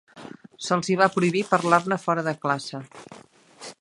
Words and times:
Se'ls 0.67 0.87
hi 0.91 0.95
va 1.01 1.09
prohibir 1.17 1.43
parlar-ne 1.51 1.99
fora 2.07 2.27
de 2.29 2.35
classe. 2.47 2.83